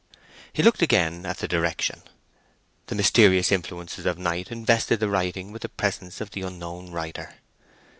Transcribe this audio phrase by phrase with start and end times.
[0.51, 2.01] He looked again at the direction.
[2.87, 7.35] The mysterious influences of night invested the writing with the presence of the unknown writer.